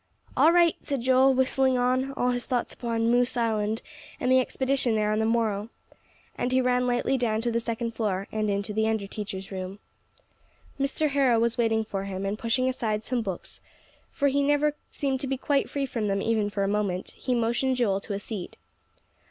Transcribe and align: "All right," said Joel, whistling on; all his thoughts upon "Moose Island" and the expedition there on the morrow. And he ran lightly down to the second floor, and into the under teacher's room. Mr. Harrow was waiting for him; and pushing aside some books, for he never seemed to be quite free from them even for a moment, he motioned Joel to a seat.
"All 0.35 0.51
right," 0.51 0.75
said 0.81 1.01
Joel, 1.01 1.35
whistling 1.35 1.77
on; 1.77 2.11
all 2.13 2.31
his 2.31 2.47
thoughts 2.47 2.73
upon 2.73 3.11
"Moose 3.11 3.37
Island" 3.37 3.83
and 4.19 4.31
the 4.31 4.39
expedition 4.39 4.95
there 4.95 5.11
on 5.11 5.19
the 5.19 5.25
morrow. 5.27 5.69
And 6.35 6.51
he 6.51 6.59
ran 6.59 6.87
lightly 6.87 7.19
down 7.19 7.39
to 7.41 7.51
the 7.51 7.59
second 7.59 7.91
floor, 7.93 8.27
and 8.31 8.49
into 8.49 8.73
the 8.73 8.87
under 8.89 9.05
teacher's 9.05 9.51
room. 9.51 9.77
Mr. 10.79 11.09
Harrow 11.09 11.37
was 11.39 11.55
waiting 11.59 11.83
for 11.83 12.05
him; 12.05 12.25
and 12.25 12.39
pushing 12.39 12.67
aside 12.67 13.03
some 13.03 13.21
books, 13.21 13.61
for 14.11 14.27
he 14.27 14.41
never 14.41 14.73
seemed 14.89 15.19
to 15.19 15.27
be 15.27 15.37
quite 15.37 15.69
free 15.69 15.85
from 15.85 16.07
them 16.07 16.19
even 16.19 16.49
for 16.49 16.63
a 16.63 16.67
moment, 16.67 17.11
he 17.11 17.35
motioned 17.35 17.75
Joel 17.75 18.01
to 18.01 18.13
a 18.13 18.19
seat. 18.19 18.57